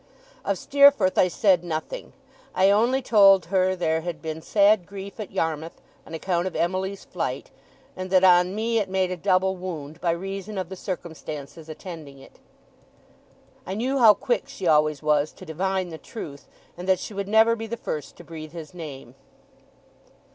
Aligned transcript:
Of 0.43 0.57
Steerforth 0.57 1.15
I 1.19 1.27
said 1.27 1.63
nothing. 1.63 2.13
I 2.55 2.71
only 2.71 3.03
told 3.03 3.45
her 3.53 3.75
there 3.75 4.01
had 4.01 4.19
been 4.19 4.41
sad 4.41 4.87
grief 4.87 5.19
at 5.19 5.31
Yarmouth, 5.31 5.79
on 6.07 6.15
account 6.15 6.47
of 6.47 6.55
Emily's 6.55 7.05
flight; 7.05 7.51
and 7.95 8.09
that 8.09 8.23
on 8.23 8.55
me 8.55 8.79
it 8.79 8.89
made 8.89 9.11
a 9.11 9.15
double 9.15 9.55
wound, 9.55 10.01
by 10.01 10.09
reason 10.09 10.57
of 10.57 10.69
the 10.69 10.75
circumstances 10.75 11.69
attending 11.69 12.17
it. 12.17 12.39
I 13.63 13.75
knew 13.75 13.99
how 13.99 14.15
quick 14.15 14.45
she 14.47 14.65
always 14.65 15.03
was 15.03 15.31
to 15.33 15.45
divine 15.45 15.89
the 15.89 15.99
truth, 15.99 16.47
and 16.75 16.89
that 16.89 16.97
she 16.97 17.13
would 17.13 17.27
never 17.27 17.55
be 17.55 17.67
the 17.67 17.77
first 17.77 18.15
to 18.15 18.23
breathe 18.23 18.53
his 18.53 18.73
name. 18.73 19.13